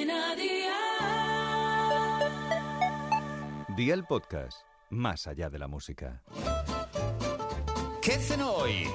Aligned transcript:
Cadena 0.00 0.34
Dial. 0.34 0.70
Día 3.76 3.92
el 3.94 4.04
podcast, 4.04 4.62
más 4.88 5.26
allá 5.26 5.50
de 5.50 5.58
la 5.58 5.68
música. 5.68 6.22
¿Qué 8.00 8.12
cenó 8.12 8.50
hoy? 8.52 8.88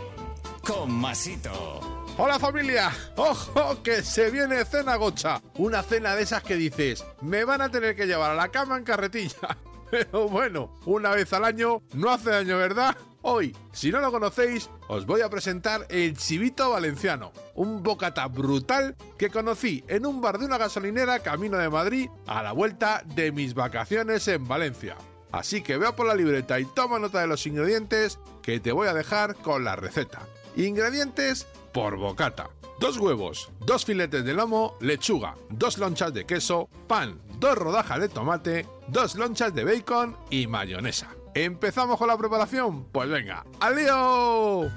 Con 0.65 0.91
Masito. 0.91 1.79
Hola 2.17 2.39
familia, 2.39 2.91
ojo 3.17 3.83
que 3.83 4.01
se 4.01 4.31
viene 4.31 4.65
cena 4.65 4.95
gocha, 4.95 5.41
una 5.57 5.83
cena 5.83 6.15
de 6.15 6.23
esas 6.23 6.41
que 6.41 6.55
dices, 6.55 7.05
me 7.21 7.43
van 7.43 7.61
a 7.61 7.69
tener 7.69 7.95
que 7.95 8.07
llevar 8.07 8.31
a 8.31 8.35
la 8.35 8.49
cama 8.49 8.77
en 8.77 8.83
carretilla. 8.83 9.57
Pero 9.91 10.27
bueno, 10.27 10.73
una 10.85 11.11
vez 11.11 11.31
al 11.33 11.45
año 11.45 11.83
no 11.93 12.09
hace 12.09 12.31
daño, 12.31 12.57
¿verdad? 12.57 12.97
Hoy, 13.27 13.57
si 13.71 13.91
no 13.91 14.01
lo 14.01 14.11
conocéis, 14.11 14.69
os 14.87 15.07
voy 15.07 15.21
a 15.21 15.31
presentar 15.31 15.87
el 15.89 16.15
chivito 16.15 16.69
valenciano, 16.69 17.31
un 17.55 17.81
bocata 17.81 18.27
brutal 18.27 18.95
que 19.17 19.31
conocí 19.31 19.83
en 19.87 20.05
un 20.05 20.21
bar 20.21 20.37
de 20.37 20.45
una 20.45 20.59
gasolinera 20.59 21.17
camino 21.21 21.57
de 21.57 21.67
Madrid 21.67 22.07
a 22.27 22.43
la 22.43 22.51
vuelta 22.51 23.01
de 23.15 23.31
mis 23.31 23.55
vacaciones 23.55 24.27
en 24.27 24.47
Valencia. 24.47 24.95
Así 25.31 25.63
que 25.63 25.77
vea 25.77 25.95
por 25.95 26.05
la 26.05 26.13
libreta 26.13 26.59
y 26.59 26.65
toma 26.65 26.99
nota 26.99 27.19
de 27.19 27.25
los 27.25 27.47
ingredientes 27.47 28.19
que 28.43 28.59
te 28.59 28.71
voy 28.71 28.87
a 28.87 28.93
dejar 28.93 29.33
con 29.37 29.63
la 29.63 29.75
receta. 29.75 30.21
Ingredientes 30.55 31.47
por 31.73 31.97
bocata. 31.97 32.49
Dos 32.79 32.97
huevos, 32.97 33.51
dos 33.59 33.83
filetes 33.83 34.23
de 34.23 34.33
lomo, 34.33 34.77
lechuga, 34.79 35.35
dos 35.49 35.77
lonchas 35.77 36.13
de 36.13 36.25
queso, 36.25 36.69
pan, 36.87 37.19
dos 37.39 37.57
rodajas 37.57 37.99
de 37.99 38.09
tomate, 38.09 38.65
dos 38.87 39.15
lonchas 39.15 39.53
de 39.53 39.65
bacon 39.65 40.17
y 40.29 40.47
mayonesa. 40.47 41.09
¿Empezamos 41.33 41.97
con 41.97 42.07
la 42.07 42.17
preparación? 42.17 42.85
Pues 42.85 43.09
venga, 43.09 43.45
¡al 43.59 43.75
lío! 43.75 44.71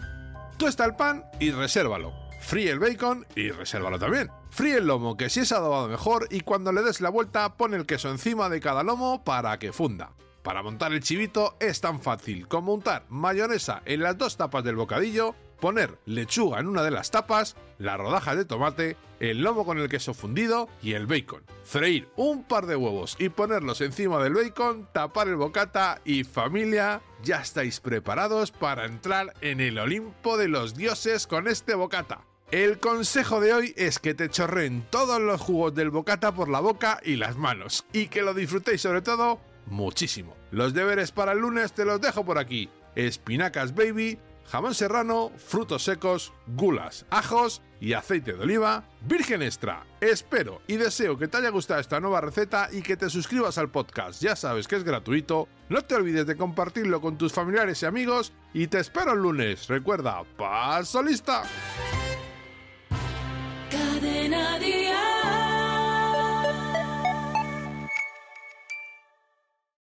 Tuesta 0.57 0.85
el 0.85 0.97
pan 0.97 1.25
y 1.39 1.53
resérvalo. 1.53 2.13
Fríe 2.41 2.71
el 2.73 2.81
bacon 2.81 3.25
y 3.37 3.51
resérvalo 3.51 3.99
también. 4.01 4.31
Fríe 4.51 4.79
el 4.79 4.87
lomo 4.87 5.17
que 5.17 5.31
si 5.31 5.41
es 5.41 5.53
adobado 5.53 5.87
mejor 5.87 6.27
y 6.31 6.41
cuando 6.41 6.73
le 6.73 6.83
des 6.83 7.01
la 7.01 7.11
vuelta 7.11 7.57
pon 7.57 7.75
el 7.75 7.87
queso 7.87 8.11
encima 8.11 8.49
de 8.49 8.61
cada 8.61 8.83
lomo 8.83 9.23
para 9.23 9.59
que 9.61 9.73
funda. 9.73 10.13
Para 10.43 10.63
montar 10.63 10.93
el 10.93 11.03
chivito 11.03 11.57
es 11.61 11.81
tan 11.81 12.01
fácil 12.01 12.49
como 12.49 12.73
untar 12.75 13.05
mayonesa 13.09 13.83
en 13.85 14.03
las 14.03 14.17
dos 14.19 14.37
tapas 14.37 14.65
del 14.65 14.77
bocadillo, 14.77 15.35
poner 15.61 15.99
lechuga 16.07 16.61
en 16.61 16.69
una 16.69 16.83
de 16.83 16.91
las 16.91 17.11
tapas, 17.11 17.57
la 17.79 17.97
rodaja 17.97 18.35
de 18.35 18.45
tomate, 18.45 18.97
el 19.21 19.43
lomo 19.43 19.65
con 19.65 19.79
el 19.79 19.89
queso 19.89 20.15
fundido 20.15 20.69
y 20.83 20.93
el 20.93 21.07
bacon. 21.07 21.43
Freír 21.65 22.09
un 22.17 22.45
par 22.45 22.67
de 22.67 22.77
huevos 22.77 23.17
y 23.19 23.29
ponerlos 23.29 23.81
encima 23.81 24.23
del 24.23 24.35
bacon, 24.35 24.89
tapar 24.93 25.29
el 25.29 25.37
bocata 25.37 26.01
y 26.05 26.25
familia, 26.25 27.01
ya 27.23 27.41
estáis 27.41 27.81
preparados 27.81 28.51
para 28.53 28.87
entrar 28.87 29.35
en 29.41 29.61
el 29.61 29.79
Olimpo 29.79 30.37
de 30.37 30.49
los 30.49 30.75
dioses 30.75 31.27
con 31.27 31.49
este 31.49 31.75
bocata. 31.75 32.25
El 32.51 32.79
consejo 32.79 33.41
de 33.41 33.53
hoy 33.53 33.75
es 33.77 33.99
que 33.99 34.15
te 34.15 34.31
chorreen 34.31 34.87
todos 34.89 35.21
los 35.21 35.39
jugos 35.39 35.75
del 35.75 35.91
bocata 35.91 36.33
por 36.33 36.49
la 36.49 36.61
boca 36.61 36.99
y 37.05 37.17
las 37.17 37.37
manos 37.37 37.85
y 37.93 38.07
que 38.07 38.23
lo 38.23 38.33
disfrutéis 38.33 38.81
sobre 38.81 39.03
todo 39.03 39.39
muchísimo. 39.67 40.35
Los 40.51 40.73
deberes 40.73 41.13
para 41.13 41.33
el 41.33 41.41
lunes 41.41 41.75
te 41.75 41.85
los 41.85 42.01
dejo 42.01 42.25
por 42.25 42.39
aquí. 42.39 42.71
Espinacas 42.95 43.75
baby, 43.75 44.19
jamón 44.51 44.75
serrano, 44.75 45.31
frutos 45.37 45.85
secos, 45.85 46.33
gulas, 46.47 47.07
ajos 47.11 47.63
y 47.81 47.93
aceite 47.93 48.33
de 48.33 48.43
oliva 48.43 48.85
virgen 49.03 49.43
extra. 49.43 49.87
Espero 50.01 50.63
y 50.67 50.77
deseo 50.77 51.19
que 51.19 51.29
te 51.29 51.37
haya 51.37 51.51
gustado 51.51 51.81
esta 51.81 52.01
nueva 52.01 52.21
receta 52.21 52.69
y 52.73 52.83
que 52.83 52.97
te 52.97 53.11
suscribas 53.11 53.59
al 53.59 53.71
podcast. 53.71 54.23
Ya 54.23 54.37
sabes 54.37 54.67
que 54.67 54.77
es 54.77 54.85
gratuito. 54.85 55.49
No 55.69 55.83
te 55.83 55.95
olvides 55.95 56.27
de 56.27 56.37
compartirlo 56.37 57.01
con 57.01 57.19
tus 57.19 57.33
familiares 57.33 57.83
y 57.83 57.87
amigos 57.87 58.33
y 58.53 58.67
te 58.67 58.81
espero 58.81 59.13
el 59.13 59.21
lunes. 59.21 59.69
Recuerda, 59.69 60.23
paso 60.37 61.03
lista. 61.03 61.43
Cadena. 63.71 64.48